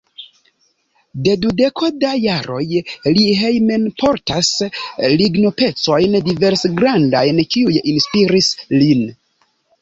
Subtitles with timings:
[1.25, 2.63] De dudeko da jaroj
[3.17, 4.49] li hejmenportas
[5.21, 8.51] lignopecojn diversgrandajn, kiuj inspiris
[8.81, 9.07] lin.